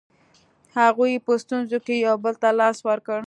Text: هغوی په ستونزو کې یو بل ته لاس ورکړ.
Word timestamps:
هغوی 0.77 1.13
په 1.25 1.31
ستونزو 1.43 1.77
کې 1.85 1.95
یو 2.07 2.15
بل 2.23 2.35
ته 2.41 2.49
لاس 2.59 2.77
ورکړ. 2.87 3.19